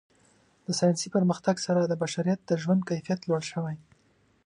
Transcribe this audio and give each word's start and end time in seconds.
د 0.65 0.67
ساینسي 0.79 1.07
پرمختګ 1.15 1.55
سره 1.65 1.81
د 1.85 1.93
بشریت 2.03 2.39
د 2.45 2.51
ژوند 2.61 2.81
کیفیت 2.89 3.19
لوړ 3.29 3.41
شوی. 3.51 3.77